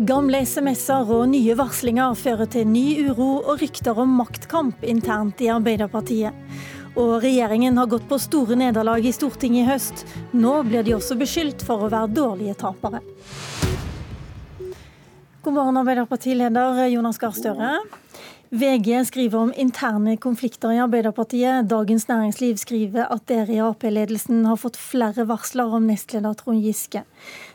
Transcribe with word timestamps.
Gamle 0.00 0.38
SMS-er 0.48 1.10
og 1.12 1.26
nye 1.28 1.52
varslinger 1.58 2.14
fører 2.16 2.48
til 2.48 2.64
ny 2.64 3.10
uro 3.10 3.42
og 3.42 3.60
rykter 3.60 3.98
om 4.00 4.14
maktkamp 4.16 4.80
internt 4.88 5.42
i 5.44 5.50
Arbeiderpartiet. 5.52 6.32
Og 6.96 7.18
regjeringen 7.20 7.76
har 7.76 7.90
gått 7.90 8.06
på 8.08 8.16
store 8.16 8.56
nederlag 8.56 9.04
i 9.04 9.12
Stortinget 9.12 9.60
i 9.60 9.68
høst. 9.68 10.06
Nå 10.32 10.54
blir 10.64 10.86
de 10.86 10.94
også 10.96 11.18
beskyldt 11.20 11.60
for 11.68 11.84
å 11.84 11.90
være 11.92 12.14
dårlige 12.16 12.56
tapere. 12.62 13.02
God 15.44 15.58
morgen, 15.58 15.82
Arbeiderpartileder 15.82 16.80
Jonas 16.94 17.20
Gahr 17.20 17.36
Støre. 17.36 17.74
VG 18.52 19.04
skriver 19.06 19.38
om 19.38 19.52
interne 19.56 20.16
konflikter 20.16 20.72
i 20.74 20.80
Arbeiderpartiet. 20.82 21.68
Dagens 21.70 22.08
Næringsliv 22.08 22.56
skriver 22.58 23.06
at 23.06 23.22
dere 23.30 23.52
i 23.54 23.60
Ap-ledelsen 23.62 24.40
har 24.42 24.58
fått 24.58 24.74
flere 24.74 25.22
varsler 25.30 25.70
om 25.70 25.86
nestleder 25.86 26.34
Trond 26.34 26.58
Giske. 26.58 27.04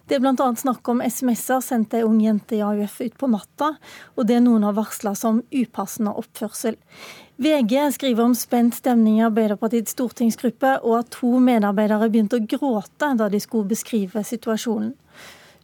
Det 0.08 0.16
er 0.16 0.24
bl.a. 0.24 0.48
snakk 0.56 0.88
om 0.88 1.04
SMS-er 1.04 1.60
sendt 1.60 1.98
ei 2.00 2.06
ung 2.08 2.22
jente 2.24 2.56
i 2.56 2.64
AUF 2.64 3.02
ut 3.04 3.20
på 3.20 3.28
natta, 3.28 3.74
og 4.16 4.32
det 4.32 4.40
noen 4.48 4.64
har 4.64 4.80
varsla 4.80 5.12
som 5.20 5.44
upassende 5.52 6.16
oppførsel. 6.16 6.80
VG 7.44 7.76
skriver 8.00 8.30
om 8.30 8.40
spent 8.40 8.80
stemning 8.80 9.20
i 9.20 9.28
Arbeiderpartiets 9.28 9.98
stortingsgruppe, 9.98 10.78
og 10.80 11.02
at 11.02 11.12
to 11.20 11.36
medarbeidere 11.44 12.08
begynte 12.08 12.40
å 12.40 12.48
gråte 12.56 13.18
da 13.20 13.28
de 13.28 13.44
skulle 13.44 13.68
beskrive 13.68 14.24
situasjonen. 14.24 14.96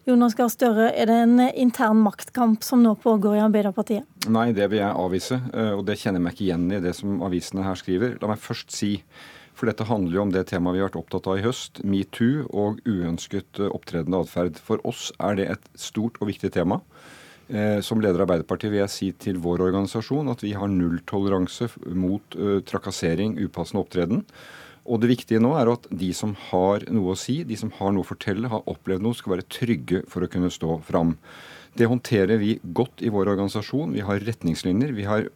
Jonas 0.02 0.34
Gahr 0.34 0.50
Støre, 0.50 0.88
er 0.98 1.06
det 1.06 1.16
en 1.28 1.42
intern 1.54 2.00
maktkamp 2.02 2.64
som 2.66 2.82
nå 2.82 2.96
pågår 3.04 3.36
i 3.38 3.44
Arbeiderpartiet? 3.44 4.08
Nei, 4.34 4.48
det 4.58 4.66
vil 4.72 4.82
jeg 4.82 4.98
avvise, 4.98 5.38
eh, 5.54 5.76
og 5.76 5.84
det 5.86 6.00
kjenner 6.02 6.18
jeg 6.18 6.26
meg 6.26 6.34
ikke 6.34 6.46
igjen 6.48 6.64
i 6.74 6.80
det 6.82 6.94
som 6.98 7.20
avisene 7.28 7.66
her 7.68 7.78
skriver. 7.78 8.16
La 8.22 8.32
meg 8.32 8.42
først 8.42 8.74
si 8.74 8.96
for 9.54 9.70
dette 9.70 9.86
handler 9.86 10.16
jo 10.16 10.24
om 10.24 10.32
det 10.34 10.48
temaet 10.50 10.74
vi 10.74 10.82
har 10.82 10.90
vært 10.90 10.98
opptatt 11.04 11.28
av 11.30 11.38
i 11.38 11.44
høst, 11.46 11.84
metoo 11.86 12.48
og 12.50 12.80
uønsket 12.90 13.62
eh, 13.62 13.70
opptredende 13.70 14.24
atferd. 14.26 14.58
For 14.58 14.82
oss 14.90 15.12
er 15.22 15.38
det 15.38 15.48
et 15.54 15.70
stort 15.78 16.18
og 16.18 16.32
viktig 16.32 16.50
tema. 16.56 16.80
Eh, 17.52 17.78
som 17.86 18.02
leder 18.02 18.24
av 18.24 18.26
Arbeiderpartiet 18.26 18.74
vil 18.74 18.82
jeg 18.82 18.96
si 18.96 19.12
til 19.22 19.38
vår 19.44 19.68
organisasjon 19.68 20.34
at 20.34 20.42
vi 20.42 20.56
har 20.58 20.72
nulltoleranse 20.72 21.70
mot 21.94 22.42
trakassering, 22.66 23.38
upassende 23.38 23.86
opptreden. 23.86 24.26
Og 24.90 25.02
det 25.02 25.12
viktige 25.12 25.42
nå 25.42 25.54
er 25.60 25.70
at 25.70 25.86
de 25.94 26.10
som 26.18 26.34
har 26.50 26.86
noe 26.90 27.14
å 27.14 27.20
si, 27.20 27.42
de 27.46 27.58
som 27.60 27.72
har 27.78 27.94
noe 27.94 28.06
å 28.06 28.12
fortelle, 28.12 28.50
har 28.50 28.66
opplevd 28.70 29.06
noe, 29.06 29.18
skal 29.18 29.36
være 29.36 29.50
trygge 29.52 30.02
for 30.10 30.26
å 30.26 30.30
kunne 30.32 30.50
stå 30.54 30.80
fram. 30.88 31.16
Det 31.78 31.88
håndterer 31.88 32.42
vi 32.42 32.58
godt 32.76 33.04
i 33.06 33.12
vår 33.14 33.30
organisasjon. 33.32 33.94
Vi 33.96 34.04
har 34.04 34.20
retningslinjer, 34.26 34.92
vi 34.98 35.06
har 35.08 35.30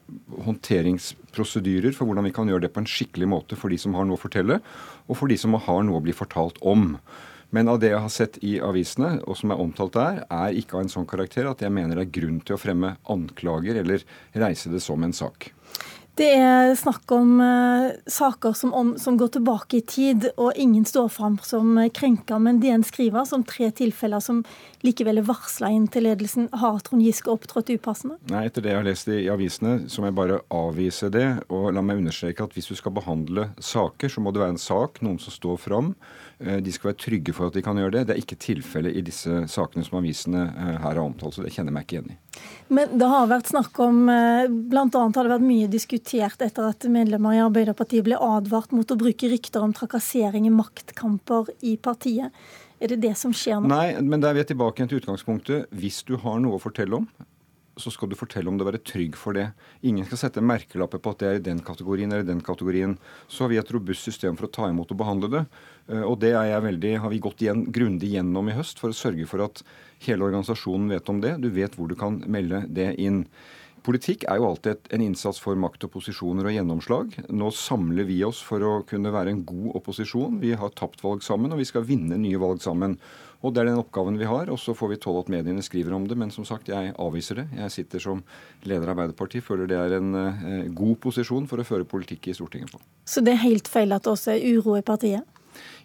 håndteringsprosedyrer 0.48 1.96
for 1.96 2.10
hvordan 2.10 2.28
vi 2.28 2.34
kan 2.36 2.50
gjøre 2.52 2.66
det 2.66 2.74
på 2.76 2.84
en 2.84 2.90
skikkelig 2.90 3.30
måte 3.32 3.60
for 3.60 3.72
de 3.72 3.80
som 3.80 3.96
har 3.96 4.10
noe 4.10 4.20
å 4.20 4.24
fortelle, 4.26 4.60
og 5.08 5.20
for 5.20 5.32
de 5.32 5.40
som 5.40 5.56
har 5.56 5.86
noe 5.88 6.02
å 6.02 6.04
bli 6.04 6.16
fortalt 6.16 6.60
om. 6.66 6.98
Men 7.56 7.70
av 7.72 7.80
det 7.80 7.94
jeg 7.94 8.04
har 8.04 8.12
sett 8.12 8.40
i 8.44 8.58
avisene, 8.60 9.22
og 9.24 9.38
som 9.40 9.54
er 9.54 9.62
omtalt 9.64 9.96
der, 9.96 10.24
er 10.28 10.58
ikke 10.60 10.76
av 10.76 10.84
en 10.84 10.92
sånn 10.92 11.08
karakter 11.08 11.48
at 11.48 11.62
jeg 11.64 11.72
mener 11.72 11.96
det 11.96 12.10
er 12.10 12.16
grunn 12.18 12.42
til 12.44 12.58
å 12.58 12.60
fremme 12.60 12.98
anklager 13.12 13.80
eller 13.80 14.04
reise 14.36 14.74
det 14.74 14.82
som 14.84 15.06
en 15.06 15.16
sak. 15.16 15.54
Det 16.16 16.30
er 16.32 16.70
snakk 16.80 17.12
om 17.12 17.42
uh, 17.44 17.90
saker 18.08 18.54
som, 18.56 18.72
om, 18.74 18.94
som, 19.00 19.18
går 19.20 19.34
tilbake 19.34 19.82
i 19.82 19.84
tid, 19.84 20.30
og 20.40 20.56
ingen 20.56 20.86
står 20.88 21.10
fram 21.12 21.36
som 21.44 21.74
krenker. 21.92 22.40
Men 22.40 22.62
DN 22.64 22.86
skriver 22.88 23.28
som 23.28 23.44
tre 23.44 23.68
tilfeller 23.76 24.24
som 24.24 24.40
likevel 24.86 25.20
er 25.20 25.28
varsla 25.28 25.74
inn 25.76 25.90
til 25.92 26.08
ledelsen. 26.08 26.48
Har 26.56 26.80
Trond 26.88 27.04
Giske 27.04 27.34
opptrådt 27.34 27.74
upassende? 27.76 28.16
Nei, 28.32 28.46
etter 28.48 28.64
det 28.64 28.72
jeg 28.72 28.80
har 28.80 28.88
lest 28.88 29.12
i, 29.12 29.26
avisene, 29.28 29.76
så 29.92 30.00
må 30.00 30.08
jeg 30.08 30.18
bare 30.22 30.40
avvise 30.56 31.12
det. 31.12 31.28
Og 31.52 31.68
la 31.76 31.84
meg 31.84 32.00
understreke 32.00 32.48
at 32.48 32.56
hvis 32.56 32.72
du 32.72 32.80
skal 32.80 32.96
behandle 32.96 33.50
saker, 33.60 34.16
så 34.16 34.24
må 34.24 34.32
det 34.32 34.46
være 34.46 34.56
en 34.56 34.66
sak, 34.70 35.04
noen 35.04 35.20
som 35.20 35.36
står 35.36 35.60
fram. 35.68 35.98
Uh, 36.40 36.62
de 36.64 36.72
skal 36.72 36.94
være 36.94 37.02
trygge 37.10 37.36
for 37.36 37.52
at 37.52 37.60
de 37.60 37.66
kan 37.66 37.76
gjøre 37.76 37.98
det. 37.98 38.08
Det 38.08 38.16
er 38.16 38.24
ikke 38.24 38.40
tilfellet 38.40 38.96
i 38.96 39.04
disse 39.04 39.44
sakene 39.52 39.84
som 39.84 40.00
avisene 40.00 40.48
uh, 40.56 40.78
her 40.80 40.94
har 40.94 41.04
omtalt, 41.04 41.36
så 41.36 41.44
det 41.44 41.52
kjenner 41.52 41.76
jeg 41.76 41.82
meg 41.82 41.90
ikke 41.90 42.00
igjen 42.00 42.16
i. 42.16 42.22
Men 42.68 42.96
det 42.98 43.06
har 43.06 43.28
vært 43.30 43.52
snakk 43.52 43.78
om, 43.84 44.08
bl.a. 44.72 44.88
har 44.90 45.14
det 45.14 45.32
vært 45.36 45.46
mye 45.46 45.70
diskutert 45.70 46.42
etter 46.42 46.72
at 46.72 46.88
medlemmer 46.90 47.38
i 47.38 47.44
Arbeiderpartiet 47.44 48.08
ble 48.08 48.18
advart 48.18 48.74
mot 48.74 48.90
å 48.90 48.98
bruke 48.98 49.30
rykter 49.30 49.62
om 49.62 49.76
trakassering 49.76 50.48
i 50.50 50.54
maktkamper 50.54 51.52
i 51.62 51.76
partiet. 51.78 52.34
Er 52.82 52.92
det 52.92 53.04
det 53.06 53.14
som 53.20 53.34
skjer 53.38 53.62
nå? 53.62 53.70
Nei, 53.70 54.02
men 54.02 54.24
der 54.24 54.34
er 54.34 54.42
vi 54.42 54.50
tilbake 54.50 54.88
til 54.90 55.00
utgangspunktet. 55.00 55.70
Hvis 55.78 56.02
du 56.10 56.18
har 56.22 56.42
noe 56.42 56.58
å 56.58 56.64
fortelle 56.64 57.04
om, 57.04 57.06
så 57.78 57.92
skal 57.92 58.10
du 58.10 58.16
fortelle 58.16 58.50
om 58.50 58.58
det, 58.58 58.68
være 58.68 58.84
trygg 58.88 59.18
for 59.20 59.36
det. 59.36 59.50
Ingen 59.88 60.08
skal 60.08 60.22
sette 60.22 60.44
merkelapper 60.44 61.02
på 61.04 61.12
at 61.12 61.22
det 61.22 61.28
er 61.28 61.40
i 61.40 61.46
den 61.48 61.60
kategorien 61.66 62.12
eller 62.12 62.24
i 62.24 62.30
den 62.30 62.44
kategorien. 62.46 62.96
Så 63.28 63.46
har 63.46 63.52
vi 63.52 63.60
et 63.60 63.74
robust 63.76 64.08
system 64.08 64.38
for 64.40 64.48
å 64.48 64.54
ta 64.58 64.70
imot 64.72 64.94
og 64.94 65.00
behandle 65.02 65.32
det. 65.34 65.44
Eh, 65.90 66.04
og 66.04 66.20
det 66.24 66.34
veldig, 66.36 66.94
har 67.04 67.12
vi 67.12 67.22
gått 67.24 67.44
igjen, 67.44 67.66
grundig 67.76 68.14
gjennom 68.16 68.50
i 68.50 68.56
høst 68.56 68.80
for 68.82 68.94
å 68.94 68.98
sørge 68.98 69.28
for 69.30 69.44
at 69.46 69.64
hele 70.06 70.28
organisasjonen 70.28 70.96
vet 70.96 71.12
om 71.12 71.22
det. 71.24 71.36
Du 71.44 71.50
vet 71.52 71.76
hvor 71.76 71.92
du 71.92 71.98
kan 72.00 72.22
melde 72.32 72.64
det 72.72 72.94
inn. 73.02 73.26
Politikk 73.86 74.24
er 74.26 74.40
jo 74.40 74.48
alltid 74.50 74.88
en 74.96 75.04
innsats 75.06 75.38
for 75.38 75.58
makt 75.62 75.84
og 75.86 75.92
posisjoner 75.94 76.48
og 76.50 76.56
gjennomslag. 76.56 77.12
Nå 77.30 77.52
samler 77.54 78.08
vi 78.08 78.18
oss 78.26 78.40
for 78.42 78.64
å 78.66 78.72
kunne 78.90 79.12
være 79.14 79.30
en 79.36 79.44
god 79.46 79.76
opposisjon. 79.78 80.40
Vi 80.42 80.56
har 80.58 80.74
tapt 80.74 81.04
valg 81.06 81.22
sammen, 81.22 81.54
og 81.54 81.62
vi 81.62 81.68
skal 81.70 81.86
vinne 81.86 82.18
nye 82.18 82.40
valg 82.42 82.64
sammen. 82.66 82.98
Og 83.46 83.54
Det 83.54 83.62
er 83.62 83.70
den 83.70 83.78
oppgaven 83.84 84.18
vi 84.18 84.26
har. 84.26 84.50
og 84.50 84.58
Så 84.58 84.74
får 84.74 84.90
vi 84.90 84.98
tåle 84.98 85.22
at 85.22 85.30
mediene 85.30 85.62
skriver 85.62 85.94
om 85.94 86.08
det. 86.08 86.18
Men 86.18 86.32
som 86.32 86.46
sagt, 86.46 86.68
jeg 86.74 86.96
avviser 86.98 87.44
det. 87.44 87.48
Jeg 87.54 87.72
sitter 87.72 88.00
som 88.00 88.24
leder 88.64 88.90
av 88.90 88.98
Arbeiderpartiet. 88.98 89.46
Føler 89.46 89.70
det 89.70 89.78
er 89.78 90.00
en 90.00 90.16
eh, 90.16 90.66
god 90.74 90.98
posisjon 91.06 91.46
for 91.46 91.62
å 91.62 91.68
føre 91.68 91.86
politikk 91.86 92.32
i 92.32 92.34
Stortinget 92.34 92.74
på. 92.74 92.82
Så 93.06 93.22
det 93.22 93.36
er 93.36 93.46
helt 93.46 93.70
feil 93.70 93.94
at 93.94 94.02
det 94.02 94.16
også 94.16 94.34
er 94.34 94.58
uro 94.58 94.80
i 94.80 94.82
partiet? 94.82 95.22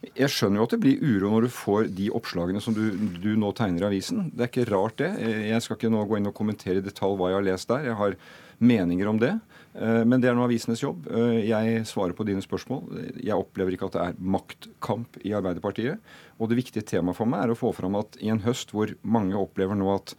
Jeg 0.00 0.32
skjønner 0.32 0.62
jo 0.62 0.64
at 0.64 0.74
det 0.74 0.80
blir 0.80 1.02
uro 1.04 1.30
når 1.34 1.44
du 1.44 1.52
får 1.52 1.90
de 1.92 2.06
oppslagene 2.16 2.62
som 2.64 2.72
du, 2.76 2.86
du, 3.20 3.34
nå 3.36 3.50
tegner 3.56 3.84
i 3.84 3.88
avisen. 3.90 4.30
Det 4.32 4.46
er 4.46 4.48
ikke 4.52 4.70
rart, 4.70 4.96
det. 5.02 5.10
Jeg 5.20 5.64
skal 5.64 5.76
ikke 5.76 5.90
nå 5.92 6.06
gå 6.08 6.16
inn 6.16 6.30
og 6.30 6.36
kommentere 6.36 6.80
i 6.80 6.84
detalj 6.86 7.18
hva 7.20 7.28
jeg 7.28 7.36
har 7.36 7.46
lest 7.50 7.68
der. 7.68 7.90
Jeg 7.90 7.98
har 7.98 8.16
meninger 8.60 9.10
om 9.10 9.20
det. 9.20 9.34
Eh, 9.74 10.02
men 10.08 10.20
det 10.22 10.30
er 10.30 10.36
nå 10.36 10.44
avisenes 10.46 10.82
jobb. 10.82 11.06
Eh, 11.12 11.42
jeg 11.48 11.84
svarer 11.88 12.16
på 12.16 12.26
dine 12.28 12.44
spørsmål. 12.44 12.88
Jeg 13.20 13.36
opplever 13.36 13.76
ikke 13.76 13.90
at 13.90 13.96
det 13.96 14.06
er 14.06 14.18
maktkamp 14.36 15.20
i 15.24 15.34
Arbeiderpartiet. 15.36 16.12
Og 16.40 16.50
det 16.50 16.60
viktige 16.60 16.86
temaet 16.86 17.18
for 17.18 17.28
meg 17.30 17.44
er 17.44 17.54
å 17.54 17.58
få 17.58 17.72
fram 17.76 17.98
at 18.00 18.18
i 18.24 18.32
en 18.32 18.42
høst 18.44 18.74
hvor 18.76 18.92
mange 19.02 19.38
opplever 19.38 19.78
nå 19.78 19.92
at 19.94 20.16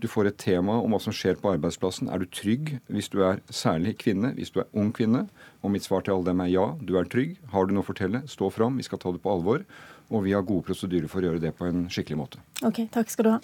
du 0.00 0.08
får 0.08 0.30
et 0.30 0.38
tema 0.40 0.78
om 0.80 0.94
hva 0.94 1.00
som 1.02 1.14
skjer 1.14 1.38
på 1.40 1.52
arbeidsplassen. 1.52 2.08
Er 2.12 2.22
du 2.22 2.28
trygg 2.32 2.78
hvis 2.88 3.10
du 3.12 3.20
er 3.26 3.42
særlig 3.52 3.96
kvinne, 4.00 4.32
hvis 4.36 4.52
du 4.54 4.60
er 4.62 4.68
ung 4.72 4.90
kvinne? 4.96 5.26
Og 5.60 5.74
mitt 5.74 5.84
svar 5.84 6.04
til 6.04 6.16
alle 6.16 6.30
dem 6.30 6.40
er 6.44 6.52
ja, 6.52 6.66
du 6.80 6.96
er 6.98 7.08
trygg. 7.10 7.36
Har 7.52 7.68
du 7.68 7.74
noe 7.76 7.84
å 7.84 7.90
fortelle, 7.90 8.24
stå 8.30 8.48
fram. 8.54 8.80
Vi 8.80 8.86
skal 8.88 9.02
ta 9.02 9.12
det 9.12 9.22
på 9.24 9.32
alvor. 9.32 9.66
Og 10.10 10.24
vi 10.24 10.34
har 10.34 10.46
gode 10.46 10.66
prosedyrer 10.66 11.10
for 11.10 11.22
å 11.22 11.30
gjøre 11.30 11.42
det 11.44 11.52
på 11.58 11.68
en 11.68 11.84
skikkelig 11.92 12.18
måte. 12.18 12.40
Ok, 12.66 12.82
takk 12.94 13.12
skal 13.12 13.28
du 13.28 13.34
ha. 13.36 13.40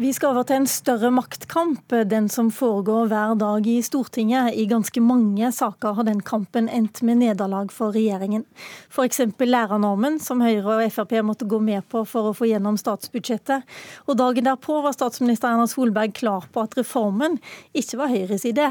Vi 0.00 0.14
skal 0.16 0.30
over 0.32 0.46
til 0.48 0.56
en 0.56 0.66
større 0.70 1.10
maktkamp, 1.12 1.92
den 2.08 2.30
som 2.32 2.46
foregår 2.48 3.10
hver 3.10 3.34
dag 3.36 3.66
i 3.68 3.82
Stortinget. 3.84 4.54
I 4.56 4.64
ganske 4.64 5.00
mange 5.04 5.50
saker 5.52 5.92
har 5.98 6.06
den 6.08 6.22
kampen 6.24 6.70
endt 6.72 7.02
med 7.04 7.18
nederlag 7.20 7.68
for 7.68 7.92
regjeringen. 7.92 8.46
F.eks. 8.88 9.20
lærernormen, 9.44 10.16
som 10.16 10.40
Høyre 10.40 10.78
og 10.78 10.94
Frp 10.94 11.12
måtte 11.20 11.44
gå 11.44 11.58
med 11.60 11.84
på 11.92 12.06
for 12.08 12.30
å 12.30 12.32
få 12.32 12.48
gjennom 12.48 12.78
statsbudsjettet. 12.80 13.68
Og 14.08 14.16
dagen 14.16 14.48
derpå 14.48 14.78
var 14.80 14.96
statsminister 14.96 15.52
Erna 15.52 15.68
Solberg 15.68 16.16
klar 16.16 16.48
på 16.48 16.64
at 16.64 16.80
reformen 16.80 17.36
ikke 17.76 18.00
var 18.00 18.14
Høyres 18.14 18.48
idé. 18.48 18.70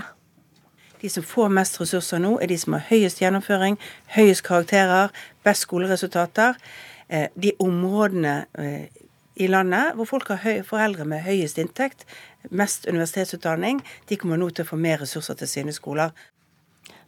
De 1.04 1.14
som 1.14 1.22
får 1.22 1.54
mest 1.60 1.78
ressurser 1.78 2.26
nå, 2.26 2.40
er 2.42 2.50
de 2.50 2.58
som 2.58 2.74
har 2.74 2.88
høyest 2.90 3.22
gjennomføring, 3.22 3.78
høyest 4.18 4.48
karakterer, 4.50 5.14
best 5.46 5.70
skoleresultater. 5.70 6.58
Eh, 7.06 7.30
de 7.38 7.54
områdene 7.62 8.34
eh, 8.58 8.99
i 9.40 9.48
landet 9.48 9.96
hvor 9.96 10.10
folk 10.10 10.34
har 10.34 10.44
høy, 10.44 10.60
foreldre 10.68 11.08
med 11.08 11.24
høyest 11.26 11.62
inntekt, 11.62 12.06
mest 12.52 12.88
universitetsutdanning, 12.90 13.80
de 14.10 14.20
kommer 14.20 14.40
nå 14.40 14.52
til 14.52 14.68
å 14.68 14.72
få 14.74 14.80
mer 14.80 15.02
ressurser 15.04 15.40
til 15.40 15.50
sine 15.50 15.76
skoler. 15.76 16.14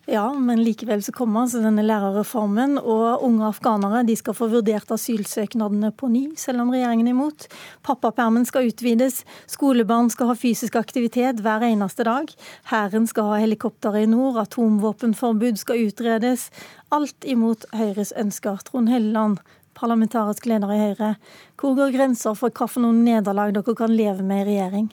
Ja, 0.09 0.23
men 0.33 0.63
likevel 0.65 1.03
så 1.05 1.13
kommer 1.13 1.43
altså 1.43 1.59
denne 1.61 1.83
lærerreformen, 1.85 2.79
og 2.79 3.21
unge 3.21 3.45
afghanere 3.51 4.01
de 4.07 4.15
skal 4.17 4.33
få 4.33 4.47
vurdert 4.49 4.89
asylsøknadene 4.91 5.91
på 5.93 6.09
ny, 6.09 6.23
selv 6.41 6.63
om 6.63 6.71
regjeringen 6.73 7.11
er 7.11 7.13
imot. 7.13 7.45
Pappapermen 7.85 8.47
skal 8.49 8.71
utvides, 8.71 9.21
skolebarn 9.51 10.09
skal 10.09 10.31
ha 10.31 10.35
fysisk 10.35 10.79
aktivitet 10.81 11.43
hver 11.45 11.67
eneste 11.69 12.07
dag. 12.07 12.33
Hæren 12.73 13.05
skal 13.07 13.29
ha 13.29 13.39
helikopter 13.43 13.99
i 14.01 14.07
nord, 14.09 14.41
atomvåpenforbud 14.41 15.61
skal 15.61 15.85
utredes. 15.85 16.49
Alt 16.91 17.21
imot 17.21 17.69
Høyres 17.77 18.15
ønsker. 18.17 18.57
Trond 18.65 18.89
Helleland, 18.89 19.37
parlamentarisk 19.81 20.47
leder 20.47 20.71
i 20.71 20.81
Høyre. 20.85 21.11
Hvor 21.59 21.77
går 21.77 21.93
grenser 21.97 22.37
for 22.37 22.53
hvilke 22.53 22.95
nederlag 22.95 23.53
dere 23.57 23.77
kan 23.77 23.95
leve 23.97 24.23
med 24.23 24.45
i 24.45 24.49
regjering? 24.53 24.91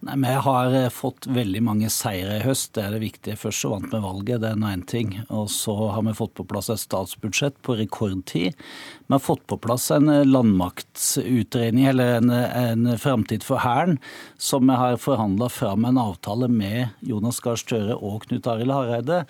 Nei, 0.00 0.16
Vi 0.16 0.32
har 0.32 0.74
eh, 0.74 0.88
fått 0.88 1.26
veldig 1.28 1.60
mange 1.62 1.90
seire 1.92 2.38
i 2.38 2.44
høst, 2.44 2.72
det 2.72 2.86
er 2.86 2.94
det 2.94 3.02
viktige. 3.02 3.36
Først 3.36 3.60
så 3.60 3.72
vant 3.74 3.92
vi 3.92 4.00
valget, 4.00 4.40
det 4.40 4.48
er 4.48 4.60
nå 4.60 4.70
én 4.72 4.84
ting. 4.88 5.12
Og 5.28 5.50
så 5.52 5.74
har 5.92 6.06
vi 6.06 6.14
fått 6.16 6.32
på 6.38 6.46
plass 6.48 6.70
et 6.72 6.80
statsbudsjett 6.80 7.58
på 7.66 7.76
rekordtid. 7.76 8.56
Vi 8.56 9.12
har 9.12 9.20
fått 9.20 9.44
på 9.50 9.58
plass 9.60 9.90
en 9.92 10.08
eh, 10.08 10.24
landmaktsutredning, 10.24 11.84
eller 11.92 12.16
en, 12.16 12.32
en 12.32 12.94
framtid 12.96 13.44
for 13.44 13.60
Hæren, 13.60 13.98
som 14.40 14.72
vi 14.72 14.78
har 14.80 14.96
forhandla 14.96 15.50
fram 15.52 15.84
en 15.84 16.00
avtale 16.00 16.48
med 16.48 16.96
Jonas 17.04 17.42
Gahr 17.44 17.60
Støre 17.60 18.00
og 18.00 18.24
Knut 18.24 18.48
Arild 18.48 18.72
Hareide. 18.72 19.26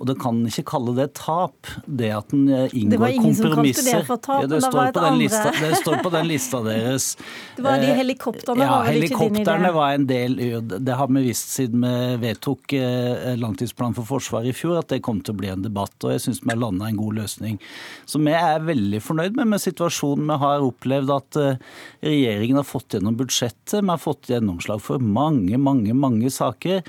Og 0.00 0.06
du 0.08 0.14
kan 0.16 0.38
ikke 0.48 0.62
kalle 0.70 0.94
det 0.96 1.10
tap, 1.18 1.68
det 1.84 2.08
at 2.16 2.30
en 2.32 2.46
eh, 2.48 2.72
inngår 2.72 3.18
kompromisser. 3.20 4.00
Det 4.00 4.06
var 4.08 4.16
det 4.16 4.24
tap, 4.24 4.38
ja, 4.40 4.48
det, 4.48 4.60
står 4.64 4.92
på 4.94 5.02
den 5.04 5.18
lista, 5.20 5.50
det 5.52 5.72
står 5.82 5.96
på 6.06 6.12
den 6.14 6.30
lista 6.30 6.60
deres. 6.64 7.08
Det 7.60 7.64
var 7.66 7.82
de 7.82 7.90
helikoptrene, 7.92 8.64
ja, 8.64 8.70
var 8.72 8.86
vel 8.88 9.04
ikke 9.04 9.26
din 9.28 9.42
idé? 9.42 9.72
Var 9.74 9.96
en 9.98 10.06
del 10.08 10.36
Det 10.70 10.94
har 10.96 11.10
vi 11.12 11.22
visst 11.26 11.50
siden 11.52 11.84
vi 11.84 12.16
vedtok 12.22 12.72
eh, 12.78 13.34
langtidsplanen 13.36 13.96
for 13.98 14.08
Forsvaret 14.08 14.48
i 14.48 14.54
fjor, 14.56 14.78
at 14.80 14.88
det 14.88 15.02
kom 15.04 15.20
til 15.20 15.36
å 15.36 15.40
bli 15.42 15.50
en 15.52 15.66
debatt. 15.66 15.92
Og 16.06 16.14
jeg 16.14 16.24
syns 16.24 16.40
vi 16.40 16.48
har 16.54 16.60
landa 16.62 16.88
en 16.88 16.96
god 16.96 17.18
løsning. 17.20 17.60
Så 18.08 18.22
vi 18.24 18.32
er 18.32 18.64
veldig 18.64 19.02
fornøyd 19.04 19.36
med, 19.36 19.50
med 19.52 19.60
situasjonen. 19.60 20.32
Vi 20.32 20.38
har 20.46 20.64
opplevd 20.64 21.12
at 21.18 21.40
eh, 21.42 21.60
regjeringen 22.08 22.62
har 22.62 22.68
fått 22.70 22.96
gjennom 22.96 23.20
budsjettet. 23.20 23.76
Vi 23.82 23.92
har 23.92 24.00
fått 24.00 24.32
gjennomslag 24.32 24.80
for 24.80 25.02
mange, 25.20 25.60
mange, 25.60 25.92
mange 25.92 26.32
saker. 26.32 26.80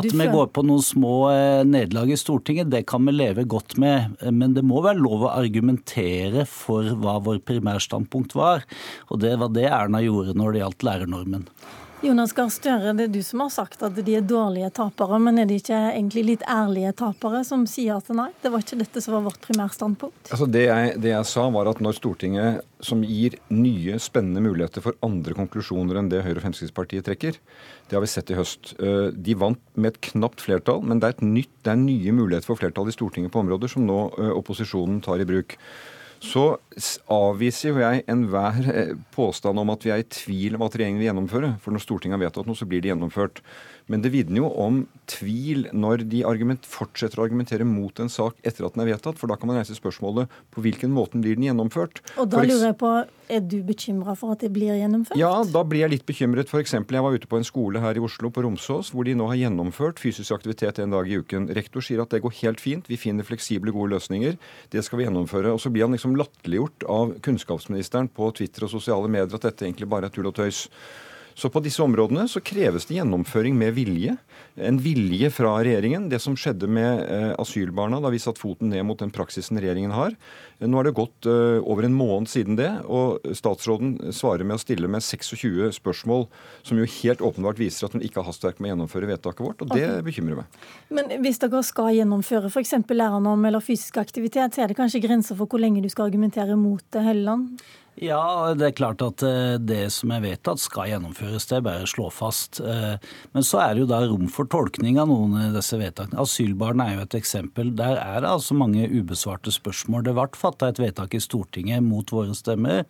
At 0.00 0.10
vi 0.10 0.30
går 0.34 0.50
på 0.50 0.66
noen 0.66 0.82
små 0.82 1.14
nederlag 1.62 2.10
i 2.10 2.18
Stortinget 2.18 2.55
Stortinget, 2.56 2.70
det 2.70 2.86
kan 2.86 3.04
vi 3.04 3.12
leve 3.12 3.44
godt 3.44 3.76
med. 3.76 4.16
Men 4.32 4.54
det 4.54 4.64
må 4.64 4.80
være 4.80 4.98
lov 4.98 5.26
å 5.26 5.34
argumentere 5.36 6.46
for 6.46 6.82
hva 6.96 7.18
vår 7.20 7.42
primærstandpunkt 7.44 8.34
var. 8.34 8.64
Og 9.10 9.20
det 9.20 9.36
var 9.38 9.52
det 9.52 9.68
Erna 9.68 10.00
gjorde 10.00 10.36
når 10.36 10.52
det 10.52 10.62
gjaldt 10.62 10.86
lærernormen. 10.86 11.46
Jonas 12.04 12.34
Gahr 12.36 12.50
Støre, 12.52 12.92
det 12.92 13.06
er 13.06 13.12
du 13.14 13.22
som 13.24 13.40
har 13.40 13.50
sagt 13.54 13.80
at 13.86 13.96
de 14.04 14.14
er 14.18 14.24
dårlige 14.28 14.68
tapere, 14.76 15.16
men 15.22 15.40
er 15.40 15.46
de 15.48 15.56
ikke 15.56 15.78
egentlig 15.94 16.24
litt 16.26 16.42
ærlige 16.52 16.90
tapere 16.98 17.40
som 17.48 17.62
sier 17.70 17.96
at 17.96 18.10
nei, 18.12 18.28
det 18.42 18.52
var 18.52 18.60
ikke 18.60 18.76
dette 18.82 19.00
som 19.00 19.16
var 19.16 19.24
vårt 19.30 19.40
primærstandpunkt? 19.46 20.28
Altså 20.28 20.48
det, 20.52 20.66
jeg, 20.68 20.92
det 21.00 21.14
jeg 21.14 21.30
sa 21.30 21.46
var 21.54 21.70
at 21.72 21.80
når 21.80 21.96
Stortinget, 21.96 22.60
som 22.84 23.00
gir 23.00 23.38
nye, 23.48 23.96
spennende 24.02 24.44
muligheter 24.44 24.84
for 24.84 24.98
andre 25.06 25.38
konklusjoner 25.38 26.02
enn 26.02 26.12
det 26.12 26.20
Høyre 26.26 26.36
og 26.36 26.44
Fremskrittspartiet 26.44 27.08
trekker, 27.08 27.40
det 27.88 27.96
har 27.96 28.04
vi 28.04 28.12
sett 28.12 28.32
i 28.34 28.36
høst. 28.36 28.74
Eh, 28.76 29.08
de 29.16 29.40
vant 29.40 29.64
med 29.72 29.94
et 29.94 30.00
knapt 30.12 30.44
flertall, 30.44 30.84
men 30.84 31.00
det 31.00 31.14
er, 31.14 31.24
nytt, 31.24 31.54
det 31.64 31.72
er 31.72 31.80
nye 31.80 32.16
muligheter 32.20 32.52
for 32.52 32.60
flertall 32.60 32.92
i 32.92 32.96
Stortinget 32.98 33.32
på 33.32 33.40
områder 33.40 33.72
som 33.72 33.88
nå 33.88 34.02
eh, 34.20 34.34
opposisjonen 34.36 35.00
tar 35.06 35.24
i 35.24 35.28
bruk 35.32 35.56
så 36.24 36.44
avviser 37.12 37.70
jo 37.70 37.80
jeg 37.82 38.04
enhver 38.10 38.68
eh, 38.72 38.92
påstand 39.14 39.60
om 39.60 39.72
at 39.74 39.86
vi 39.86 39.92
er 39.94 40.02
i 40.02 40.10
tvil 40.10 40.58
om 40.58 40.66
at 40.66 40.76
regjeringen 40.76 41.00
vil 41.02 41.10
gjennomføre. 41.10 41.54
For 41.62 41.74
når 41.74 41.84
Stortinget 41.84 42.18
har 42.18 42.26
vedtatt 42.26 42.48
noe, 42.48 42.58
så 42.58 42.68
blir 42.68 42.84
det 42.84 42.92
gjennomført. 42.92 43.42
Men 43.90 44.02
det 44.02 44.10
vitner 44.14 44.40
jo 44.40 44.48
om 44.58 44.80
tvil 45.10 45.68
når 45.76 46.02
de 46.10 46.24
argument, 46.26 46.66
fortsetter 46.66 47.20
å 47.20 47.26
argumentere 47.26 47.66
mot 47.68 48.00
en 48.02 48.10
sak 48.10 48.38
etter 48.46 48.66
at 48.66 48.74
den 48.74 48.82
er 48.82 48.90
vedtatt. 48.94 49.18
For 49.20 49.30
da 49.30 49.38
kan 49.38 49.50
man 49.50 49.60
reise 49.60 49.76
spørsmålet 49.78 50.32
på 50.54 50.64
hvilken 50.64 50.94
måte 50.94 51.20
blir 51.22 51.38
den 51.38 51.46
gjennomført. 51.46 52.02
Og 52.18 52.30
da 52.32 52.42
lurer 52.42 52.72
jeg 52.72 52.78
på, 52.80 52.92
Er 53.32 53.42
du 53.42 53.58
bekymra 53.66 54.14
for 54.18 54.36
at 54.36 54.42
det 54.44 54.52
blir 54.54 54.76
gjennomført? 54.78 55.18
Ja, 55.18 55.32
da 55.42 55.62
blir 55.66 55.82
jeg 55.84 55.92
litt 55.96 56.06
bekymret. 56.08 56.50
F.eks. 56.52 56.76
jeg 56.76 57.04
var 57.06 57.16
ute 57.16 57.30
på 57.30 57.40
en 57.40 57.46
skole 57.46 57.82
her 57.82 57.98
i 57.98 58.02
Oslo, 58.02 58.30
på 58.30 58.44
Romsås, 58.46 58.92
hvor 58.94 59.06
de 59.08 59.16
nå 59.18 59.26
har 59.32 59.40
gjennomført 59.40 60.02
fysisk 60.02 60.36
aktivitet 60.36 60.78
en 60.82 60.94
dag 60.94 61.10
i 61.10 61.18
uken. 61.18 61.48
Rektor 61.56 61.84
sier 61.84 62.04
at 62.04 62.14
det 62.14 62.22
går 62.24 62.36
helt 62.42 62.62
fint, 62.62 62.90
vi 62.90 63.00
finner 63.00 63.26
fleksible, 63.26 63.74
gode 63.74 63.96
løsninger. 63.96 64.38
Det 64.70 64.84
skal 64.86 65.00
vi 65.00 65.08
gjennomføre. 65.08 65.54
Og 65.56 65.62
så 65.62 65.72
blir 65.74 65.88
han 65.88 65.96
liksom 65.96 66.14
latterliggjort 66.18 66.86
av 66.92 67.16
kunnskapsministeren 67.26 68.12
på 68.14 68.30
Twitter 68.38 68.68
og 68.68 68.74
sosiale 68.76 69.10
medier 69.10 69.34
at 69.38 69.50
dette 69.50 69.66
egentlig 69.66 69.90
bare 69.90 70.10
er 70.10 70.14
tull 70.14 70.30
og 70.30 70.38
tøys. 70.38 70.66
Så 71.36 71.50
på 71.52 71.60
disse 71.60 71.82
områdene 71.84 72.24
så 72.32 72.40
kreves 72.40 72.86
det 72.88 72.96
gjennomføring 72.96 73.58
med 73.60 73.74
vilje. 73.76 74.14
En 74.56 74.78
vilje 74.80 75.28
fra 75.36 75.50
regjeringen. 75.60 76.08
Det 76.08 76.16
som 76.24 76.32
skjedde 76.38 76.64
med 76.64 77.02
eh, 77.12 77.34
asylbarna 77.36 78.00
da 78.00 78.08
vi 78.12 78.20
satte 78.22 78.40
foten 78.40 78.72
ned 78.72 78.86
mot 78.88 79.02
den 79.02 79.12
praksisen 79.12 79.60
regjeringen 79.60 79.92
har. 79.92 80.16
Nå 80.64 80.80
er 80.80 80.88
det 80.88 80.94
gått 80.96 81.28
eh, 81.28 81.58
over 81.60 81.84
en 81.84 81.96
måned 81.98 82.32
siden 82.32 82.56
det, 82.56 82.70
og 82.88 83.20
statsråden 83.36 84.14
svarer 84.16 84.48
med 84.48 84.56
å 84.56 84.64
stille 84.64 84.88
med 84.88 85.04
26 85.04 85.76
spørsmål, 85.76 86.24
som 86.64 86.80
jo 86.80 86.88
helt 87.02 87.20
åpenbart 87.20 87.60
viser 87.60 87.90
at 87.90 87.98
hun 87.98 88.04
ikke 88.06 88.22
har 88.22 88.30
hastverk 88.30 88.56
med 88.56 88.70
å 88.70 88.74
gjennomføre 88.74 89.12
vedtaket 89.12 89.44
vårt, 89.44 89.60
og 89.60 89.76
det 89.76 89.90
bekymrer 90.08 90.40
meg. 90.40 90.60
Men 90.88 91.18
hvis 91.20 91.42
dere 91.44 91.60
skal 91.68 91.92
gjennomføre 91.98 92.48
f.eks. 92.48 92.78
lærernorm 92.88 93.44
eller 93.44 93.64
fysisk 93.64 94.00
aktivitet, 94.00 94.56
så 94.56 94.64
er 94.64 94.72
det 94.72 94.80
kanskje 94.80 95.04
grenser 95.04 95.36
for 95.36 95.52
hvor 95.52 95.60
lenge 95.60 95.84
du 95.84 95.92
skal 95.92 96.08
argumentere 96.08 96.56
mot 96.56 96.80
det, 96.96 97.04
Helleland? 97.04 97.60
Ja, 97.96 98.52
det 98.52 98.66
er 98.66 98.74
klart 98.76 99.00
at 99.00 99.22
eh, 99.24 99.54
det 99.56 99.86
som 99.94 100.10
er 100.12 100.20
vedtatt 100.20 100.60
skal 100.60 100.90
gjennomføres. 100.90 101.46
Det 101.48 101.54
er 101.56 101.62
bare 101.64 101.86
å 101.86 101.88
slå 101.88 102.10
fast. 102.12 102.58
Eh, 102.60 102.98
men 103.32 103.44
så 103.46 103.62
er 103.62 103.72
det 103.72 103.86
jo 103.86 103.88
da 103.88 104.02
rom 104.04 104.26
for 104.28 104.44
tolkning 104.52 104.98
av 105.00 105.08
noen 105.08 105.38
av 105.40 105.54
disse 105.56 105.78
vedtakene. 105.80 106.20
Asylbarn 106.20 106.82
er 106.84 106.90
jo 106.92 107.06
et 107.06 107.16
eksempel. 107.16 107.70
Der 107.78 107.96
er 107.96 108.20
det 108.20 108.28
altså 108.28 108.52
mange 108.58 108.84
ubesvarte 108.84 109.54
spørsmål. 109.54 110.04
Det 110.04 110.12
ble 110.18 110.26
fatta 110.36 110.68
et 110.68 110.80
vedtak 110.82 111.16
i 111.16 111.22
Stortinget 111.24 111.86
mot 111.86 112.12
våre 112.12 112.36
stemmer, 112.36 112.82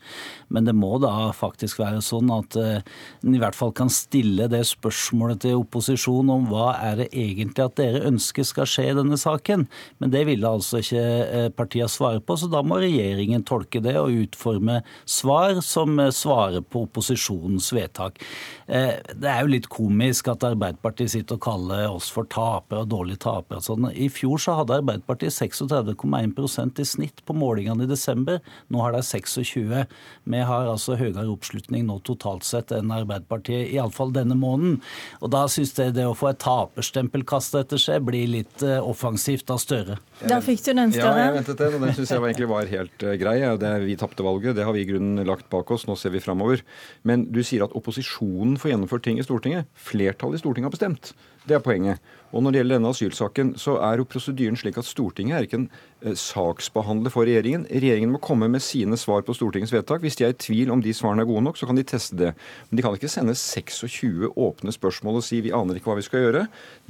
men 0.50 0.67
det 0.67 0.75
må 0.75 0.97
da 0.99 1.12
faktisk 1.38 1.79
være 1.85 2.02
sånn 2.02 2.35
at 2.35 2.59
eh, 2.59 2.82
en 3.23 3.38
i 3.38 3.43
hvert 3.44 3.55
fall 3.55 3.70
kan 3.79 3.93
stille 3.93 4.50
det 4.50 4.64
spørsmålet 4.67 5.44
til 5.47 5.61
opposisjonen 5.61 6.35
om 6.35 6.50
hva 6.50 6.73
er 6.82 7.05
det 7.05 7.09
egentlig 7.12 7.62
at 7.62 7.79
dere 7.79 8.02
ønsker 8.11 8.49
skal 8.50 8.67
skje 8.73 8.88
i 8.91 8.99
denne 8.99 9.20
saken. 9.23 9.69
Men 10.02 10.17
det 10.19 10.26
ville 10.26 10.50
altså 10.50 10.82
ikke 10.82 11.47
partiene 11.55 11.94
svare 11.94 12.19
på, 12.19 12.35
så 12.35 12.50
da 12.50 12.67
må 12.67 12.82
regjeringen 12.82 13.47
tolke 13.47 13.79
det 13.87 13.94
og 14.02 14.11
utforme 14.26 14.82
svar 15.05 15.61
som 15.61 15.99
eh, 15.99 16.11
svarer 16.15 16.65
på 16.65 16.87
opposisjonens 16.87 17.73
vedtak. 17.73 18.23
Eh, 18.67 18.95
det 19.15 19.31
er 19.31 19.45
jo 19.45 19.53
litt 19.53 19.69
komisk 19.73 20.31
at 20.33 20.45
Arbeiderpartiet 20.47 21.13
sitter 21.13 21.39
og 21.39 21.45
kaller 21.47 21.87
oss 21.91 22.09
for 22.13 22.29
tapere 22.31 22.83
og 22.85 22.91
dårlige 22.91 23.23
tapere. 23.27 23.63
Sånn. 23.63 23.89
I 23.93 24.09
fjor 24.13 24.41
så 24.43 24.57
hadde 24.61 24.81
Arbeiderpartiet 24.81 25.35
36,1% 25.35 26.81
i 26.83 26.87
snitt 26.87 27.23
på 27.27 27.37
målingene 27.37 27.87
i 27.87 27.91
desember. 27.91 28.41
Nå 28.73 28.83
har 28.83 28.97
de 28.97 29.03
26. 29.07 29.85
Vi 30.25 30.43
har 30.51 30.71
altså 30.71 30.97
høyere 30.99 31.29
oppslutning 31.31 31.87
nå 31.87 32.01
totalt 32.07 32.47
sett 32.47 32.75
enn 32.75 32.93
Arbeiderpartiet, 32.95 33.71
iallfall 33.75 34.15
denne 34.15 34.39
måneden. 34.39 34.81
Og 35.21 35.33
da 35.35 35.45
syns 35.51 35.75
jeg 35.79 35.95
det 35.97 36.07
å 36.09 36.17
få 36.17 36.33
et 36.33 36.43
taperstempel 36.43 37.27
kastet 37.29 37.67
etter 37.67 37.83
seg 37.83 38.07
blir 38.07 38.27
litt 38.31 38.65
eh, 38.67 38.81
offensivt 38.81 39.51
av 39.53 39.63
Støre. 39.63 39.99
Da 40.23 40.41
fikk 40.45 40.65
du 40.67 40.73
den, 40.73 40.95
Støre. 40.95 41.13
Ja, 41.13 41.29
jeg 41.29 41.39
ventet 41.41 41.63
den, 41.63 41.79
og 41.79 41.87
den 41.87 41.95
syns 41.97 42.13
jeg 42.13 42.23
egentlig 42.23 42.51
var 42.51 42.71
helt 42.71 43.07
grei. 43.23 43.37
Det, 43.61 43.73
vi 43.87 43.97
tapte 44.01 44.27
valget, 44.27 44.57
det 44.59 44.67
har 44.67 44.75
vi 44.77 44.86
grunnen 44.88 45.27
lagt 45.27 45.49
bak 45.53 45.71
oss. 45.75 45.87
Nå 45.88 45.97
ser 45.99 46.15
vi 46.15 46.23
framover. 46.25 46.62
Men 47.06 47.27
du 47.33 47.43
sier 47.44 47.67
at 47.67 47.75
opposisjonen 47.77 48.56
får 48.61 48.73
gjennomført 48.73 49.06
ting 49.06 49.21
i 49.21 49.27
Stortinget. 49.27 49.71
Flertallet 49.75 50.41
i 50.41 50.44
Stortinget 50.44 50.71
har 50.71 50.77
bestemt. 50.77 51.12
Det 51.47 51.55
er 51.55 51.63
poenget. 51.63 52.03
Og 52.35 52.43
når 52.43 52.53
det 52.53 52.61
gjelder 52.61 52.77
denne 52.77 52.91
asylsaken, 52.93 53.51
så 53.61 53.77
er 53.87 54.01
jo 54.01 54.09
prosedyren 54.11 54.59
slik 54.59 54.77
at 54.81 54.89
Stortinget 54.89 55.37
er 55.39 55.47
ikke 55.47 55.61
en 55.61 55.69
eh, 56.03 56.17
saksbehandler 56.19 57.13
for 57.15 57.25
regjeringen. 57.29 57.65
Regjeringen 57.71 58.13
må 58.13 58.21
komme 58.23 58.49
med 58.51 58.65
sine 58.65 58.99
svar 59.01 59.23
på 59.27 59.35
Stortingets 59.37 59.73
vedtak. 59.73 60.03
Hvis 60.03 60.19
de 60.19 60.27
er 60.27 60.35
i 60.35 60.39
tvil 60.43 60.73
om 60.75 60.83
de 60.85 60.93
svarene 60.97 61.23
er 61.25 61.31
gode 61.31 61.45
nok, 61.47 61.57
så 61.57 61.69
kan 61.69 61.79
de 61.79 61.87
teste 61.87 62.19
det. 62.19 62.33
Men 62.69 62.81
de 62.81 62.85
kan 62.85 62.99
ikke 62.99 63.11
sende 63.13 63.37
26 63.39 64.33
åpne 64.35 64.75
spørsmål 64.75 65.21
og 65.21 65.27
si 65.27 65.41
vi 65.45 65.55
aner 65.57 65.79
ikke 65.79 65.93
hva 65.93 65.99
vi 66.01 66.07
skal 66.07 66.27
gjøre. 66.27 66.45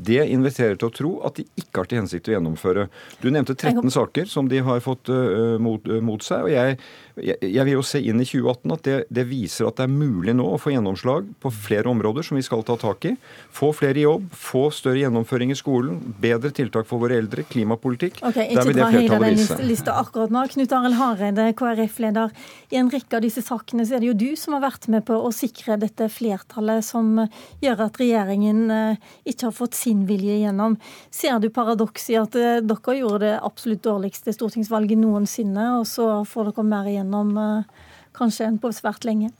Det 0.08 0.22
inviterer 0.24 0.80
til 0.80 0.88
å 0.88 0.96
tro 0.96 1.12
at 1.28 1.38
de 1.38 1.46
ikke 1.60 1.82
har 1.84 1.90
til 1.90 2.00
hensikt 2.02 2.32
å 2.32 2.36
gjennomføre. 2.36 2.88
Du 3.22 3.28
nevnte 3.30 3.54
13 3.54 3.92
saker 3.92 4.30
som 4.32 4.48
de 4.50 4.62
har 4.64 4.82
fått 4.84 5.12
uh, 5.12 5.56
mot, 5.62 5.84
uh, 5.86 6.00
mot, 6.04 6.22
seg. 6.24 6.48
og 6.48 6.50
jeg, 6.50 6.78
jeg, 7.20 7.38
jeg, 7.44 7.62
vil 7.68 7.76
jo 7.76 7.84
se 7.86 8.00
inn 8.00 8.22
i 8.22 8.26
2018 8.26 8.74
at 8.74 8.88
det, 8.88 8.96
det 9.14 9.26
viser 9.28 9.68
at 9.68 9.78
det 9.78 9.86
er 9.86 9.94
mulig 9.94 10.34
nå 10.34 10.48
å 10.48 10.58
få 10.60 10.72
gjennomslag 10.72 11.28
på 11.42 11.52
flere 11.54 11.92
områder 11.92 12.26
som 12.26 12.40
vi 12.40 12.44
skal 12.46 12.64
ta 12.66 12.78
tak 12.80 13.06
i. 13.12 13.14
Få 13.54 13.70
flere 13.76 14.00
i 14.00 14.06
jobb, 14.08 14.26
få 14.46 14.66
større 14.74 15.00
gjennomføring 15.00 15.50
i 15.52 15.56
skolen, 15.58 15.98
bedre 16.22 16.52
tiltak 16.54 16.86
for 16.88 17.02
våre 17.02 17.18
eldre, 17.18 17.42
klimapolitikk. 17.50 18.20
Okay, 18.26 18.52
ikke 18.54 18.74
dra 18.76 18.88
Høyre 18.94 19.18
den 19.22 19.66
lista 19.66 19.96
akkurat 19.98 20.32
nå. 20.34 20.44
Knut 20.52 20.74
Arild 20.76 20.98
Hareide, 21.00 21.46
KrF-leder. 21.58 22.34
I 22.70 22.80
en 22.80 22.90
rekke 22.92 23.18
av 23.18 23.24
disse 23.26 23.42
sakene 23.44 23.86
så 23.86 23.96
er 23.96 24.04
det 24.04 24.10
jo 24.12 24.16
du 24.20 24.28
som 24.38 24.56
har 24.56 24.64
vært 24.68 24.88
med 24.92 25.06
på 25.08 25.18
å 25.18 25.32
sikre 25.34 25.78
dette 25.82 26.08
flertallet 26.12 26.86
som 26.86 27.24
gjør 27.64 27.86
at 27.88 28.00
regjeringen 28.02 28.62
eh, 28.72 29.12
ikke 29.26 29.48
har 29.48 29.56
fått 29.56 29.78
sin 29.78 30.04
vilje 30.08 30.38
igjennom. 30.40 30.78
Ser 31.14 31.40
du 31.42 31.50
paradokset 31.50 32.14
i 32.14 32.20
at 32.20 32.38
eh, 32.38 32.60
dere 32.64 32.98
gjorde 33.00 33.24
det 33.26 33.34
absolutt 33.40 33.84
dårligste 33.86 34.34
stortingsvalget 34.36 35.00
noensinne, 35.02 35.72
og 35.80 35.88
så 35.90 36.22
får 36.28 36.52
dere 36.52 36.68
mer 36.70 36.92
igjennom 36.92 37.34
eh, 37.42 37.88
kanskje 38.16 38.50
enn 38.50 38.60
på 38.62 38.70
svært 38.74 39.08
lenge? 39.08 39.32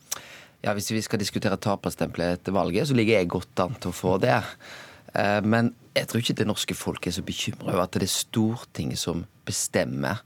Ja, 0.64 0.75
Hvis 0.75 0.90
vi 0.90 1.02
skal 1.04 1.20
diskutere 1.22 1.58
taperstempelet 1.62 2.40
etter 2.40 2.54
valget, 2.56 2.88
så 2.88 2.96
ligger 2.96 3.20
jeg 3.20 3.30
godt 3.30 3.62
an 3.62 3.76
til 3.78 3.92
å 3.92 3.96
få 3.96 4.16
det. 4.18 4.40
Eh, 5.16 5.40
men 5.44 5.73
jeg 5.96 6.08
tror 6.11 6.23
ikke 6.23 6.37
det 6.40 6.49
norske 6.49 6.76
folk 6.76 7.06
er 7.08 7.14
så 7.16 7.25
bekymra 7.25 7.73
over 7.73 7.87
at 7.87 7.96
det 7.96 8.06
er 8.06 8.12
Stortinget 8.12 9.00
som 9.00 9.25
bestemmer 9.49 10.20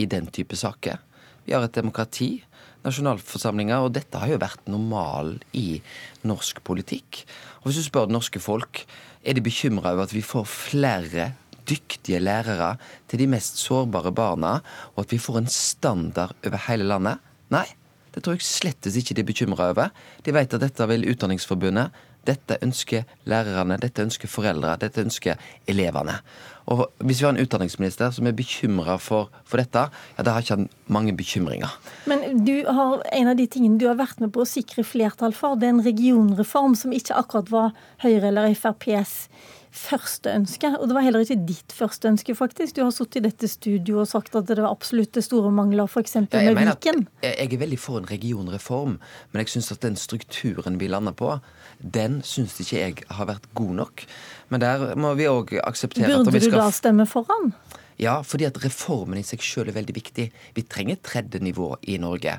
i 0.00 0.06
den 0.10 0.28
type 0.34 0.56
saker. 0.58 1.00
Vi 1.44 1.54
har 1.54 1.64
et 1.64 1.76
demokrati, 1.76 2.42
nasjonalforsamlinger, 2.84 3.84
og 3.84 3.94
dette 3.96 4.20
har 4.20 4.32
jo 4.32 4.40
vært 4.40 4.68
normalen 4.68 5.40
i 5.56 5.80
norsk 6.28 6.60
politikk. 6.64 7.24
Og 7.62 7.70
Hvis 7.70 7.80
du 7.80 7.88
spør 7.88 8.08
det 8.08 8.16
norske 8.16 8.40
folk, 8.40 8.84
er 9.24 9.36
de 9.36 9.44
bekymra 9.44 9.94
over 9.94 10.04
at 10.04 10.14
vi 10.14 10.24
får 10.24 10.44
flere 10.48 11.32
dyktige 11.64 12.20
lærere 12.20 12.74
til 13.08 13.22
de 13.22 13.28
mest 13.30 13.56
sårbare 13.60 14.12
barna, 14.12 14.58
og 14.96 15.04
at 15.04 15.12
vi 15.12 15.20
får 15.20 15.40
en 15.40 15.48
standard 15.48 16.36
over 16.44 16.60
hele 16.68 16.84
landet? 16.84 17.20
Nei, 17.52 17.66
det 18.12 18.22
tror 18.22 18.36
jeg 18.36 18.44
slettes 18.44 18.96
ikke 19.00 19.16
de 19.16 19.24
er 19.24 19.30
bekymra 19.30 19.70
over. 19.72 19.92
De 20.24 20.34
vet 20.34 20.52
at 20.52 20.60
dette 20.60 20.88
vil 20.90 21.08
Utdanningsforbundet 21.12 21.92
Dette 22.26 22.58
ønsker 22.64 23.04
lærerne, 23.28 23.78
dette 23.80 24.04
ønsker 24.04 24.30
foreldre, 24.30 24.76
dette 24.80 25.02
ønsker 25.04 25.40
elevene. 25.70 26.18
Og 26.66 26.86
Hvis 27.04 27.20
vi 27.20 27.26
har 27.26 27.34
en 27.34 27.42
utdanningsminister 27.42 28.10
som 28.16 28.26
er 28.26 28.36
bekymra 28.36 28.96
for, 28.96 29.28
for, 29.44 29.60
dette, 29.60 29.82
ja, 30.16 30.22
da 30.24 30.32
har 30.32 30.44
ikke 30.44 30.56
han 30.56 30.68
mange 30.88 31.12
bekymringer. 31.16 31.68
Men 32.08 32.44
du 32.46 32.64
har, 32.64 33.02
en 33.12 33.28
av 33.28 33.36
de 33.36 33.46
tingene 33.46 33.78
du 33.80 33.86
har 33.90 33.98
vært 34.00 34.22
med 34.24 34.32
på 34.32 34.44
å 34.44 34.48
sikre 34.48 34.86
flertall 34.86 35.36
for, 35.36 35.58
det 35.60 35.68
er 35.68 35.76
en 35.76 35.84
regionreform 35.84 36.76
som 36.78 36.94
ikke 36.96 37.18
akkurat 37.20 37.52
var 37.52 37.74
Høyre 38.04 38.30
eller 38.30 38.56
FrPs 38.56 39.28
første 39.74 40.30
ønske. 40.30 40.70
Og 40.78 40.88
det 40.88 40.96
var 40.96 41.04
heller 41.04 41.24
ikke 41.24 41.36
ditt 41.48 41.74
første 41.74 42.08
ønske, 42.08 42.36
faktisk. 42.38 42.76
Du 42.76 42.84
har 42.84 42.92
sittet 42.94 43.20
i 43.20 43.24
dette 43.26 43.50
studioet 43.50 44.06
og 44.06 44.10
sagt 44.10 44.36
at 44.38 44.48
det 44.48 44.60
var 44.62 44.70
absolutt 44.70 45.18
store 45.24 45.50
mangler, 45.54 45.90
f.eks. 45.90 46.16
Ja, 46.22 46.54
med 46.54 46.70
Viken. 46.70 47.06
Jeg 47.24 47.48
er 47.50 47.60
veldig 47.64 47.80
for 47.82 48.00
en 48.00 48.08
regionreform, 48.10 48.98
men 49.32 49.42
jeg 49.42 49.54
syns 49.56 49.72
at 49.74 49.82
den 49.84 49.98
strukturen 50.00 50.78
vi 50.80 50.90
lander 50.90 51.16
på, 51.16 51.36
den 51.78 52.20
syns 52.24 52.56
ikke 52.62 52.78
jeg 52.78 53.08
har 53.18 53.30
vært 53.30 53.48
god 53.58 53.78
nok. 53.82 54.06
Men 54.54 54.62
der 54.62 54.92
må 55.00 55.14
vi 55.18 55.26
òg 55.30 55.56
akseptere 55.64 56.12
Burde 56.12 56.30
at 56.30 56.38
vi 56.38 56.44
skal... 56.46 56.60
du 56.60 56.62
da 56.62 56.70
stemme 56.74 57.08
for 57.10 57.26
han? 57.30 57.54
Ja, 58.00 58.18
fordi 58.26 58.46
at 58.48 58.58
reformen 58.64 59.20
i 59.20 59.26
seg 59.26 59.42
sjøl 59.44 59.70
er 59.70 59.76
veldig 59.76 59.94
viktig. 59.94 60.28
Vi 60.56 60.64
trenger 60.66 60.96
et 60.96 61.04
tredje 61.06 61.40
nivå 61.42 61.74
i 61.86 61.98
Norge. 62.02 62.36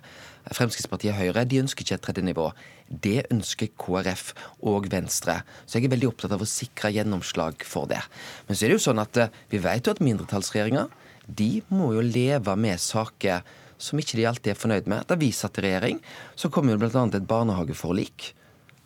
Fremskrittspartiet 0.54 1.14
og 1.14 1.20
Høyre 1.22 1.46
de 1.50 1.62
ønsker 1.64 1.86
ikke 1.86 1.96
et 1.96 2.06
tredje 2.06 2.26
nivå. 2.28 2.50
Det 2.90 3.26
ønsker 3.34 3.72
KrF 3.80 4.34
og 4.68 4.90
Venstre. 4.92 5.40
Så 5.66 5.80
jeg 5.80 5.88
er 5.88 5.96
veldig 5.96 6.12
opptatt 6.12 6.36
av 6.36 6.44
å 6.44 6.50
sikre 6.50 6.92
gjennomslag 6.94 7.64
for 7.66 7.90
det. 7.90 8.04
Men 8.48 8.58
så 8.58 8.66
er 8.66 8.74
det 8.74 8.80
jo 8.80 8.86
sånn 8.90 9.02
at 9.02 9.22
eh, 9.22 9.34
vi 9.54 9.64
vet 9.64 9.88
jo 9.88 9.96
at 9.96 10.04
mindretallsregjeringer 10.04 10.92
de 11.26 11.52
må 11.74 11.94
jo 11.96 12.04
leve 12.06 12.54
med 12.60 12.82
saker 12.82 13.46
som 13.82 14.00
ikke 14.00 14.20
de 14.20 14.28
alltid 14.30 14.54
er 14.54 14.60
fornøyd 14.60 14.90
med. 14.92 15.08
Da 15.08 15.18
vi 15.20 15.32
satt 15.36 15.58
i 15.60 15.66
regjering, 15.66 16.02
så 16.38 16.52
kom 16.54 16.70
jo 16.70 16.78
bl.a. 16.80 16.92
et 16.92 17.30
barnehageforlik 17.32 18.34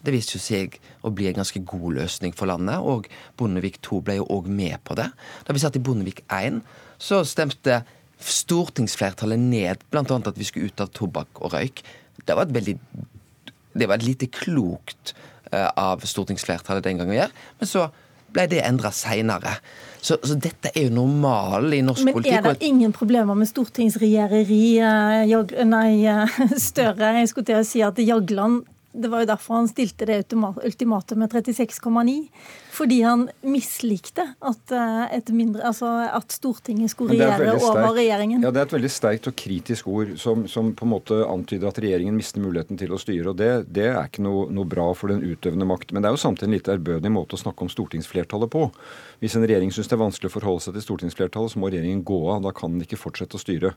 det 0.06 0.14
viste 0.16 0.40
seg 0.42 0.78
å 1.04 1.12
bli 1.12 1.28
en 1.30 1.40
ganske 1.42 1.62
god 1.68 2.00
løsning 2.00 2.36
for 2.36 2.50
landet, 2.50 2.80
og 2.80 3.10
Bondevik 3.40 3.80
II 3.84 4.02
ble 4.06 4.20
jo 4.20 4.28
òg 4.32 4.48
med 4.52 4.80
på 4.88 4.96
det. 5.00 5.10
Da 5.48 5.56
vi 5.56 5.64
satt 5.64 5.78
i 5.80 5.84
Bondevik 5.84 6.24
I, 6.32 6.52
så 7.00 7.22
stemte 7.28 7.82
stortingsflertallet 8.20 9.40
ned 9.40 9.86
bl.a. 9.92 10.04
at 10.04 10.38
vi 10.40 10.48
skulle 10.48 10.72
ut 10.72 10.84
av 10.84 10.92
tobakk 10.96 11.42
og 11.44 11.56
røyk. 11.56 11.84
Det 12.26 12.36
var 12.36 12.48
et 12.48 12.56
veldig 12.56 12.76
Det 13.80 13.88
var 13.88 14.00
et 14.00 14.04
lite 14.04 14.28
klokt 14.34 15.14
uh, 15.54 15.70
av 15.78 16.04
stortingsflertallet 16.04 16.84
den 16.84 17.00
gangen 17.00 17.14
å 17.14 17.20
gjøre. 17.20 17.44
Men 17.60 17.70
så 17.70 17.86
ble 18.34 18.46
det 18.50 18.64
endra 18.66 18.92
seinere. 18.94 19.56
Så, 20.02 20.18
så, 20.24 20.36
dette 20.40 20.72
er 20.74 20.88
jo 20.88 20.96
normalen 20.96 21.74
i 21.76 21.82
norsk 21.86 22.04
politikk. 22.10 22.34
Men 22.34 22.50
er 22.50 22.58
det 22.58 22.68
ingen 22.68 22.94
problemer 22.96 23.38
med 23.38 23.50
stortingsregjereri? 23.50 24.66
Uh, 24.82 25.64
nei, 25.70 25.94
uh, 26.10 26.42
Støre, 26.70 27.14
jeg 27.20 27.32
skulle 27.32 27.50
til 27.52 27.62
å 27.62 27.68
si 27.68 27.84
at 27.86 28.02
Jagland 28.04 28.66
det 28.92 29.10
var 29.12 29.24
jo 29.24 29.30
derfor 29.30 29.60
han 29.60 29.70
stilte 29.70 30.08
det 30.10 30.24
ultimatumet 30.34 31.34
36,9. 31.34 32.16
Fordi 32.80 33.02
han 33.04 33.26
mislikte 33.44 34.24
at, 34.40 34.72
eh, 34.72 35.34
mindre, 35.36 35.66
altså 35.68 35.90
at 36.16 36.32
Stortinget 36.32 36.94
skulle 36.94 37.18
regjere 37.18 37.58
over 37.58 37.98
regjeringen. 37.98 38.44
Ja, 38.44 38.52
Det 38.52 38.62
er 38.62 38.68
et 38.70 38.76
veldig 38.78 38.92
sterkt 38.92 39.28
og 39.28 39.36
kritisk 39.36 39.88
ord 39.92 40.14
som, 40.18 40.46
som, 40.48 40.72
på 40.74 40.88
en 40.88 40.94
måte 40.94 41.18
antyder 41.28 41.68
at 41.68 41.82
regjeringen 41.84 42.16
mister 42.16 42.40
muligheten 42.40 42.80
til 42.80 42.96
å 42.96 43.02
styre. 43.02 43.34
og 43.34 43.38
Det, 43.38 43.68
det 43.68 43.90
er 43.92 44.00
ikke 44.08 44.24
noe, 44.24 44.48
noe, 44.50 44.70
bra 44.70 44.88
for 44.96 45.12
den 45.12 45.20
utøvende 45.26 45.68
makt. 45.68 45.92
Men 45.92 46.04
det 46.04 46.10
er 46.10 46.16
jo 46.16 46.24
samtidig 46.24 46.48
en 46.48 46.56
litt 46.56 46.72
ærbødig 46.72 47.12
måte 47.12 47.36
å 47.36 47.44
snakke 47.44 47.68
om 47.68 47.74
stortingsflertallet 47.74 48.54
på. 48.54 48.70
Hvis 49.20 49.36
en 49.36 49.44
regjering 49.44 49.74
syns 49.76 49.92
det 49.92 49.98
er 49.98 50.06
vanskelig 50.06 50.32
å 50.32 50.38
forholde 50.38 50.64
seg 50.64 50.78
til 50.78 50.88
stortingsflertallet, 50.88 51.52
så 51.52 51.60
må 51.60 51.74
regjeringen 51.74 52.06
gå 52.08 52.22
av. 52.32 52.44
Da 52.48 52.56
kan 52.56 52.78
den 52.78 52.88
ikke 52.88 53.02
fortsette 53.02 53.36
å 53.36 53.44
styre. 53.44 53.76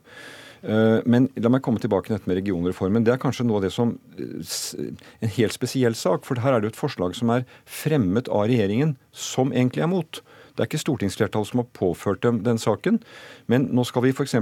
Eh, 0.63 0.99
men 1.03 1.27
la 1.43 1.51
meg 1.51 1.63
komme 1.65 1.81
tilbake 1.83 2.07
til 2.07 2.15
dette 2.15 2.29
med 2.29 2.39
regionreformen. 2.39 3.03
Det 3.03 3.11
er 3.13 3.21
kanskje 3.21 3.45
noe 3.47 3.59
av 3.59 3.65
det 3.65 3.73
som 3.75 3.97
eh, 4.15 4.91
En 5.23 5.33
helt 5.35 5.55
spesiell 5.55 5.97
sak. 5.97 6.23
For 6.27 6.39
her 6.39 6.55
er 6.55 6.63
det 6.63 6.71
jo 6.71 6.75
et 6.77 6.79
forslag 6.79 7.17
som 7.17 7.33
er 7.35 7.43
fremmet 7.67 8.31
av 8.31 8.47
regjeringen, 8.47 8.92
som 9.11 9.53
egentlig 9.53 9.83
er 9.85 9.91
mot. 9.91 10.21
Det 10.53 10.61
er 10.61 10.69
ikke 10.69 10.83
stortingsflertallet 10.83 11.49
som 11.49 11.63
har 11.63 11.69
påført 11.73 12.21
dem 12.21 12.43
den 12.45 12.59
saken. 12.61 12.99
Men 13.49 13.65
nå 13.73 13.85
skal 13.89 14.05
vi 14.05 14.13
f.eks. 14.13 14.35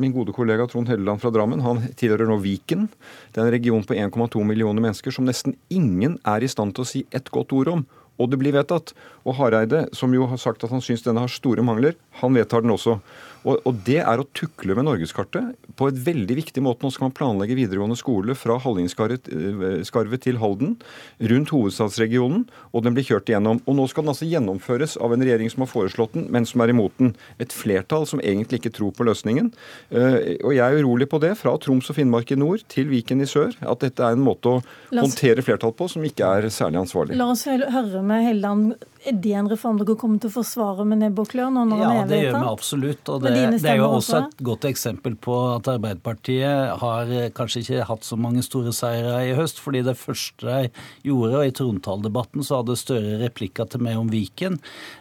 Min 0.00 0.14
gode 0.16 0.32
kollega 0.36 0.64
Trond 0.68 0.88
Helleland 0.88 1.20
fra 1.20 1.32
Drammen 1.34 1.60
han 1.64 1.82
tilhører 2.00 2.30
nå 2.30 2.38
Viken. 2.40 2.86
Det 3.34 3.42
er 3.42 3.50
en 3.50 3.52
region 3.52 3.84
på 3.84 3.96
1,2 3.98 4.44
millioner 4.48 4.84
mennesker 4.84 5.12
som 5.12 5.28
nesten 5.28 5.58
ingen 5.68 6.16
er 6.24 6.44
i 6.44 6.48
stand 6.48 6.72
til 6.76 6.86
å 6.86 6.88
si 6.88 7.04
et 7.12 7.28
godt 7.34 7.52
ord 7.52 7.72
om. 7.74 7.84
Og 8.18 8.32
det 8.32 8.40
blir 8.40 8.56
vedtatt. 8.56 8.94
Og 9.28 9.36
Hareide, 9.38 9.84
som 9.94 10.14
jo 10.16 10.26
har 10.30 10.40
sagt 10.40 10.64
at 10.64 10.72
han 10.72 10.82
syns 10.82 11.04
denne 11.04 11.22
har 11.22 11.30
store 11.30 11.62
mangler, 11.62 11.94
han 12.22 12.34
vedtar 12.34 12.64
den 12.64 12.74
også. 12.74 12.98
Og, 13.44 13.60
og, 13.62 13.80
det 13.86 14.00
er 14.02 14.20
å 14.20 14.26
tukle 14.36 14.74
med 14.76 14.86
norgeskartet 14.88 15.54
på 15.78 15.88
et 15.90 15.98
veldig 16.08 16.36
viktig 16.40 16.62
måte. 16.64 16.84
Nå 16.84 16.92
skal 16.94 17.08
man 17.08 17.16
planlegge 17.16 17.56
videregående 17.58 17.98
skole 17.98 18.34
fra 18.38 18.58
Hallingskarvet 18.62 19.30
eh, 19.30 20.18
til 20.24 20.40
Halden, 20.42 20.74
rundt 21.32 21.52
hovedstadsregionen, 21.54 22.46
og 22.72 22.84
den 22.84 22.96
blir 22.96 23.06
kjørt 23.06 23.30
igjennom. 23.30 23.62
Og 23.66 23.78
nå 23.78 23.86
skal 23.90 24.06
den 24.06 24.14
altså 24.14 24.28
gjennomføres 24.28 24.96
av 25.02 25.14
en 25.14 25.24
regjering 25.24 25.52
som 25.52 25.64
har 25.64 25.72
foreslått 25.72 26.16
den, 26.16 26.28
men 26.34 26.48
som 26.48 26.64
er 26.64 26.74
imot 26.74 26.96
den. 26.98 27.14
Et 27.42 27.54
flertall 27.54 28.08
som 28.10 28.22
egentlig 28.22 28.62
ikke 28.62 28.74
tror 28.80 28.94
på 28.96 29.06
løsningen. 29.08 29.52
Eh, 29.92 30.36
og 30.42 30.56
jeg 30.56 30.64
er 30.64 30.82
urolig 30.82 31.10
på 31.10 31.22
det, 31.22 31.34
fra 31.38 31.54
Troms 31.62 31.90
og 31.92 31.98
Finnmark 31.98 32.34
i 32.34 32.40
nord 32.40 32.66
til 32.72 32.90
Viken 32.90 33.22
i 33.24 33.30
sør, 33.30 33.54
at 33.62 33.84
dette 33.84 34.04
er 34.04 34.18
en 34.18 34.24
måte 34.24 34.50
å 34.50 34.60
oss, 34.60 34.68
håndtere 34.92 35.44
flertall 35.46 35.74
på 35.78 35.88
som 35.92 36.04
ikke 36.06 36.26
er 36.38 36.50
særlig 36.52 36.82
ansvarlig. 36.82 37.18
La 37.18 37.30
oss 37.32 37.46
høre 37.48 38.02
med 38.04 38.26
Helland 38.26 38.78
er 39.06 39.18
det 39.22 39.32
en 39.38 39.48
reform 39.50 39.78
dere 39.80 39.96
kommer 39.98 40.20
til 40.22 40.30
å 40.30 40.34
forsvare 40.38 40.86
med 40.88 41.02
nebb 41.02 41.20
og 41.22 41.30
klør? 41.30 41.50
når 41.54 41.80
ja, 41.80 41.90
er 42.02 42.08
det 42.10 42.18
gjør 42.22 42.34
vi 42.34 42.50
absolutt. 42.50 43.10
og 43.12 43.22
det, 43.24 43.32
det, 43.54 43.70
er 43.70 43.78
jo 43.80 43.88
også 43.98 44.18
et 44.20 44.40
godt 44.44 44.66
eksempel 44.68 45.14
på 45.14 45.36
at 45.54 45.70
Arbeiderpartiet 45.70 46.74
har 46.82 47.12
eh, 47.14 47.30
kanskje 47.34 47.62
ikke 47.62 47.88
hatt 47.88 48.06
så 48.06 48.18
mange 48.20 48.42
store 48.46 48.72
seire 48.74 49.20
i 49.28 49.34
høst. 49.38 49.62
fordi 49.62 49.84
det 49.86 49.96
første 50.00 50.46
de 50.48 50.70
gjorde, 51.06 51.38
og 51.38 51.46
i 51.46 51.54
trontaledebatten 51.54 52.46
så 52.46 52.62
hadde 52.62 52.76
Støre 52.78 53.16
replikker 53.18 53.66
til 53.68 53.82
meg 53.82 53.98
om 53.98 54.10
Viken. 54.12 54.60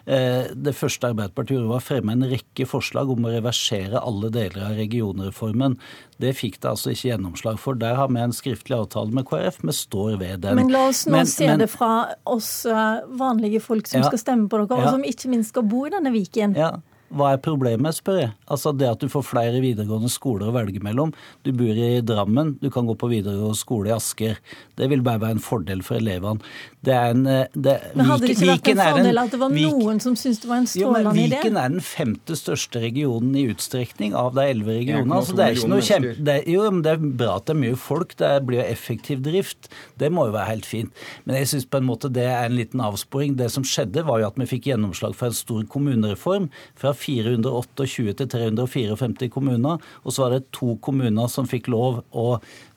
Eh, 0.10 0.50
det 0.54 0.74
første 0.76 1.12
Arbeiderpartiet 1.12 1.58
gjorde, 1.58 1.72
var 1.72 1.84
å 1.84 1.88
fremme 1.88 2.16
en 2.16 2.28
rekke 2.32 2.66
forslag 2.70 3.12
om 3.14 3.28
å 3.28 3.34
reversere 3.36 4.02
alle 4.02 4.32
deler 4.34 4.72
av 4.72 4.80
regionreformen. 4.80 5.78
Det 6.18 6.34
fikk 6.34 6.58
det 6.64 6.72
altså 6.72 6.94
ikke 6.94 7.12
gjennomslag 7.12 7.60
for. 7.62 7.78
Der 7.78 7.98
har 8.00 8.10
vi 8.10 8.22
en 8.22 8.34
skriftlig 8.34 8.78
avtale 8.80 9.14
med 9.14 9.28
KrF. 9.30 9.60
Vi 9.62 9.76
står 9.76 10.18
ved 10.18 10.42
den. 10.46 10.58
Men 10.58 10.74
la 10.74 10.88
oss 10.90 11.04
nå 11.06 11.14
men, 11.20 11.30
se 11.30 11.50
men, 11.50 11.62
det 11.62 11.70
fra 11.70 11.92
oss 12.26 12.66
eh, 12.66 13.06
vanlige 13.20 13.62
folk 13.64 13.87
som 13.88 14.04
ja, 14.04 14.12
skal 14.12 14.22
stemme 14.22 14.52
på 14.52 14.60
dere, 14.62 14.78
og 14.78 14.98
som 14.98 15.06
ikke 15.08 15.32
minst 15.32 15.54
skal 15.56 15.66
bo 15.68 15.86
i 15.88 15.94
denne 15.94 16.14
Viken. 16.14 16.56
Ja, 16.58 16.76
hva 17.16 17.32
er 17.34 17.42
problemet, 17.44 17.96
spør 17.96 18.20
jeg. 18.20 18.32
Altså 18.52 18.74
Det 18.76 18.88
at 18.90 19.04
du 19.04 19.08
får 19.12 19.24
flere 19.30 19.62
videregående 19.64 20.10
skoler 20.12 20.50
å 20.50 20.56
velge 20.56 20.82
mellom. 20.84 21.14
Du 21.48 21.54
bor 21.56 21.72
i 21.72 22.02
Drammen, 22.04 22.56
du 22.62 22.70
kan 22.74 22.88
gå 22.88 22.96
på 23.00 23.10
videregående 23.12 23.58
skole 23.58 23.92
i 23.92 23.96
Asker. 23.96 24.40
Det 24.78 24.90
vil 24.92 25.04
bare 25.06 25.22
være 25.24 25.38
en 25.38 25.44
fordel 25.44 25.84
for 25.86 26.00
elevene. 26.02 26.44
Det 26.84 26.94
er 26.96 27.14
en, 27.16 27.24
eh, 27.28 27.48
det, 27.54 27.76
Men 27.96 28.10
hadde 28.12 28.28
det 28.28 28.36
ikke 28.36 28.50
vært 28.50 28.72
en 28.72 28.82
fordel 28.84 29.22
at 29.24 29.32
det 29.32 29.40
var 29.42 29.56
noen 29.56 30.02
som 30.04 30.18
syntes 30.20 30.42
det 30.44 30.50
var 30.52 30.62
en 30.62 30.68
strålende 30.68 31.16
idé? 31.16 31.40
Viken 31.40 31.60
er 31.60 31.74
den 31.76 31.84
femte 31.84 32.38
største 32.40 32.84
regionen 32.84 33.36
i 33.36 33.48
utstrekning 33.52 34.16
av 34.16 34.36
de 34.36 34.46
elleve 34.52 34.78
regionene. 34.82 35.16
Altså, 35.16 35.36
det 35.38 35.46
er 35.46 35.58
ikke 35.58 35.72
noe 35.72 35.88
kjempe... 35.88 36.14
Det, 36.28 36.38
jo, 36.52 36.66
men 36.72 36.84
det 36.86 36.94
er 36.94 37.08
bra 37.24 37.38
at 37.40 37.48
det 37.48 37.56
er 37.56 37.62
mye 37.64 37.80
folk, 37.80 38.16
det 38.20 38.34
blir 38.48 38.62
jo 38.62 38.68
effektiv 38.68 39.24
drift. 39.26 39.72
Det 40.00 40.12
må 40.12 40.28
jo 40.28 40.36
være 40.36 40.52
helt 40.52 40.68
fint. 40.68 41.06
Men 41.26 41.40
jeg 41.40 41.52
syns 41.54 41.68
på 41.72 41.82
en 41.82 41.88
måte 41.88 42.12
det 42.14 42.28
er 42.28 42.48
en 42.50 42.58
liten 42.58 42.84
avsporing. 42.84 43.38
Det 43.40 43.50
som 43.54 43.66
skjedde, 43.68 44.04
var 44.08 44.22
jo 44.22 44.30
at 44.30 44.40
vi 44.40 44.50
fikk 44.50 44.70
gjennomslag 44.72 45.16
for 45.18 45.32
en 45.32 45.40
stor 45.40 45.64
kommunereform. 45.72 46.52
fra 46.78 46.94
428 46.98 48.16
til 48.18 48.32
354 48.32 49.30
kommuner, 49.34 49.82
og 50.04 50.14
så 50.14 50.26
var 50.26 50.36
det 50.36 50.52
to 50.56 50.76
kommuner 50.84 51.30
som 51.32 51.48
fikk 51.50 51.70
lov 51.72 52.02
å 52.12 52.28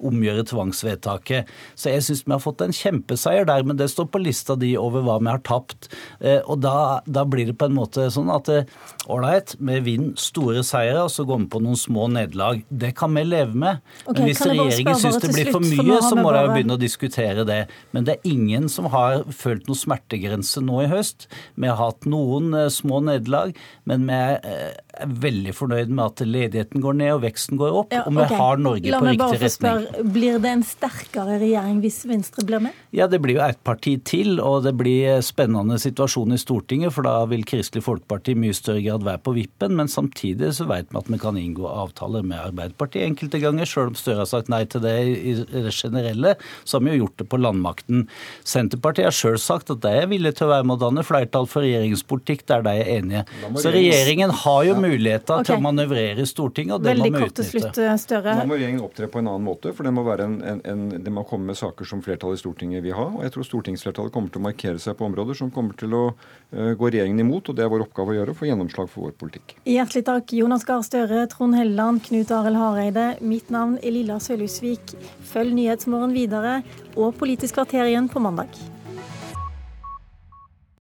omgjøre 0.00 0.46
tvangsvedtaket. 0.50 1.50
Så 1.78 1.92
jeg 1.92 2.04
syns 2.06 2.24
vi 2.26 2.34
har 2.34 2.42
fått 2.42 2.64
en 2.64 2.74
kjempeseier 2.74 3.48
der, 3.48 3.64
men 3.66 3.78
det 3.80 3.90
står 3.92 4.08
på 4.12 4.22
lista 4.22 4.56
di 4.58 4.72
over 4.80 5.04
hva 5.06 5.18
vi 5.20 5.30
har 5.32 5.42
tapt. 5.46 5.90
Eh, 6.20 6.40
og 6.40 6.62
da, 6.64 7.00
da 7.06 7.24
blir 7.28 7.50
det 7.50 7.56
på 7.60 7.68
en 7.68 7.76
måte 7.76 8.08
sånn 8.12 8.30
at 8.32 8.50
eh, 8.52 8.68
ålreit, 9.10 9.56
vi 9.58 9.78
vinner 9.84 10.16
store 10.20 10.64
seire, 10.66 11.04
og 11.04 11.12
så 11.12 11.26
går 11.28 11.44
vi 11.44 11.50
på 11.52 11.62
noen 11.64 11.78
små 11.78 12.08
nederlag. 12.12 12.62
Det 12.68 12.92
kan 12.98 13.14
vi 13.16 13.24
leve 13.26 13.56
med. 13.56 13.80
Okay, 14.04 14.20
men 14.20 14.28
hvis 14.30 14.42
regjeringen 14.46 15.00
syns 15.00 15.20
det 15.22 15.32
blir 15.34 15.52
for 15.52 15.64
mye, 15.64 16.00
så 16.04 16.16
må 16.18 16.32
de 16.34 16.44
jo 16.44 16.52
begynne 16.54 16.76
å 16.76 16.80
diskutere 16.80 17.46
det. 17.48 17.60
Men 17.94 18.08
det 18.08 18.16
er 18.16 18.32
ingen 18.32 18.68
som 18.72 18.90
har 18.92 19.24
følt 19.34 19.68
noen 19.68 19.80
smertegrense 19.80 20.62
nå 20.64 20.84
i 20.84 20.90
høst. 20.90 21.28
Vi 21.60 21.70
har 21.70 21.78
hatt 21.80 22.08
noen 22.08 22.54
eh, 22.56 22.70
små 22.72 23.02
nederlag, 23.06 23.54
men 23.88 24.06
vi 24.10 24.18
er 24.18 24.80
er 25.00 25.12
veldig 25.22 25.52
fornøyd 25.56 25.92
med 25.92 26.02
at 26.04 26.22
ledigheten 26.26 26.82
går 26.82 26.96
ned 27.00 27.12
og 27.14 27.22
veksten 27.24 27.58
går 27.60 27.76
opp, 27.82 27.94
ja, 27.94 28.02
og 28.06 28.16
vi 28.16 28.26
har 28.40 28.60
Norge 28.60 28.92
på 28.92 29.06
riktig 29.06 29.38
retning. 29.40 29.54
Spørre, 29.54 30.04
blir 30.16 30.40
det 30.42 30.52
en 30.52 30.64
sterkere 30.66 31.38
regjering 31.40 31.80
hvis 31.84 32.00
Venstre 32.10 32.44
blir 32.46 32.62
med? 32.64 32.76
Ja, 32.96 33.06
det 33.10 33.20
blir 33.24 33.38
jo 33.38 33.44
ett 33.44 33.60
parti 33.66 33.96
til, 34.06 34.40
og 34.42 34.64
det 34.66 34.74
blir 34.78 35.20
spennende 35.24 35.78
situasjon 35.80 36.36
i 36.36 36.40
Stortinget, 36.40 36.94
for 36.96 37.06
da 37.06 37.14
vil 37.30 37.46
Kristelig 37.48 37.84
Folkeparti 37.86 38.34
i 38.34 38.40
mye 38.44 38.56
større 38.56 38.82
grad 38.84 39.06
være 39.06 39.22
på 39.24 39.34
vippen, 39.36 39.76
men 39.78 39.90
samtidig 39.90 40.52
så 40.58 40.66
vet 40.70 40.90
vi 40.90 41.00
at 41.00 41.10
vi 41.10 41.20
kan 41.22 41.38
inngå 41.40 41.68
avtaler 41.70 42.26
med 42.26 42.42
Arbeiderpartiet 42.50 43.06
enkelte 43.08 43.42
ganger, 43.42 43.68
Selv 43.70 43.92
om 43.92 43.98
Støre 43.98 44.24
har 44.24 44.28
sagt 44.28 44.48
nei 44.50 44.64
til 44.68 44.82
det 44.82 44.94
i 45.06 45.34
det 45.38 45.72
generelle, 45.72 46.34
så 46.64 46.78
har 46.78 46.84
vi 46.84 46.96
jo 46.96 47.04
gjort 47.04 47.20
det 47.22 47.28
på 47.30 47.38
landmakten. 47.40 48.06
Senterpartiet 48.46 49.08
har 49.08 49.14
sjøl 49.14 49.38
sagt 49.40 49.70
at 49.72 49.82
de 49.84 49.92
er 50.02 50.08
villige 50.10 50.40
til 50.40 50.48
å 50.48 50.54
være 50.54 50.66
med 50.66 50.78
å 50.78 50.82
danne 50.84 51.04
flertall 51.06 51.46
for 51.50 51.64
regjeringspolitikk 51.64 52.44
der 52.50 52.64
de 52.66 52.74
er 52.82 52.90
enige. 52.98 53.24
Så 53.60 53.70
regjeringen 53.72 53.99
har 54.44 54.64
jo 54.68 54.74
mulighet 54.80 55.00
muligheter 55.00 55.46
til 55.46 55.56
å 55.56 55.64
manøvrere 55.64 56.24
i 56.24 56.28
Stortinget, 56.28 56.76
og 56.76 56.84
det 56.84 56.94
Veldig 56.94 57.10
må 57.10 57.18
vi 57.18 57.28
utnytte. 57.28 57.46
slutt, 57.46 57.80
Støre. 58.00 58.34
Da 58.38 58.46
må 58.48 58.56
regjeringen 58.56 58.84
opptre 58.84 59.08
på 59.10 59.20
en 59.20 59.30
annen 59.30 59.46
måte, 59.46 59.72
for 59.76 59.86
det 59.86 59.92
må, 59.94 60.04
være 60.06 60.26
en, 60.28 60.36
en, 60.42 60.62
en, 60.64 60.82
det 61.04 61.12
må 61.14 61.24
komme 61.28 61.50
med 61.50 61.58
saker 61.58 61.88
som 61.88 62.02
flertallet 62.04 62.38
i 62.38 62.42
Stortinget 62.42 62.84
vil 62.84 62.96
ha. 62.96 63.06
Og 63.18 63.24
jeg 63.26 63.34
tror 63.34 63.48
stortingsflertallet 63.48 64.14
kommer 64.14 64.32
til 64.32 64.42
å 64.42 64.46
markere 64.48 64.82
seg 64.82 64.96
på 64.98 65.06
områder 65.08 65.38
som 65.38 65.52
kommer 65.54 65.76
til 65.80 65.94
å 65.96 66.02
uh, 66.12 66.72
gå 66.78 66.90
regjeringen 66.90 67.24
imot, 67.24 67.50
og 67.50 67.58
det 67.58 67.66
er 67.66 67.72
vår 67.72 67.86
oppgave 67.86 68.14
å 68.14 68.18
gjøre, 68.20 68.34
å 68.34 68.40
få 68.40 68.50
gjennomslag 68.50 68.90
for 68.92 69.08
vår 69.08 69.16
politikk. 69.20 69.56
Hjertelig 69.68 70.04
takk, 70.08 70.34
Jonas 70.40 70.66
Gahr 70.68 70.84
Støre, 70.86 71.24
Trond 71.32 71.58
Helleland, 71.58 72.04
Knut 72.08 72.34
Arild 72.34 72.60
Hareide. 72.60 73.08
Mitt 73.20 73.52
navn 73.52 73.78
er 73.82 73.96
Lilla 73.96 74.20
Sølhusvik. 74.22 74.96
Følg 75.30 75.56
Nyhetsmorgen 75.56 76.16
videre 76.16 76.60
og 76.96 77.14
Politisk 77.20 77.58
kvarter 77.58 77.90
igjen 77.90 78.10
på 78.10 78.22
mandag. 78.22 78.54